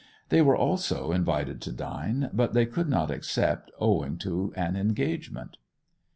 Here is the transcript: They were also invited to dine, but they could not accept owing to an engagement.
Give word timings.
They 0.29 0.41
were 0.41 0.55
also 0.57 1.11
invited 1.11 1.61
to 1.61 1.71
dine, 1.71 2.31
but 2.33 2.53
they 2.53 2.65
could 2.65 2.89
not 2.89 3.11
accept 3.11 3.69
owing 3.79 4.17
to 4.17 4.51
an 4.55 4.75
engagement. 4.75 5.57